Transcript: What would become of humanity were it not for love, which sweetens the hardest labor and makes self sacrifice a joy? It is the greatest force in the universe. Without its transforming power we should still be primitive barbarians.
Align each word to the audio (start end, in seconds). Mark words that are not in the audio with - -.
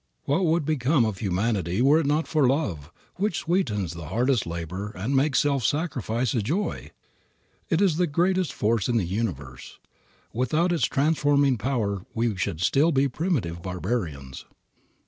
What 0.25 0.45
would 0.45 0.65
become 0.65 1.05
of 1.05 1.19
humanity 1.19 1.79
were 1.79 1.99
it 1.99 2.07
not 2.07 2.27
for 2.27 2.47
love, 2.47 2.89
which 3.17 3.37
sweetens 3.37 3.93
the 3.93 4.07
hardest 4.07 4.47
labor 4.47 4.89
and 4.95 5.15
makes 5.15 5.37
self 5.37 5.63
sacrifice 5.63 6.33
a 6.33 6.41
joy? 6.41 6.89
It 7.69 7.81
is 7.83 7.97
the 7.97 8.07
greatest 8.07 8.51
force 8.51 8.89
in 8.89 8.97
the 8.97 9.05
universe. 9.05 9.77
Without 10.33 10.71
its 10.71 10.85
transforming 10.85 11.55
power 11.55 12.03
we 12.15 12.35
should 12.35 12.61
still 12.61 12.91
be 12.91 13.07
primitive 13.07 13.61
barbarians. 13.61 14.45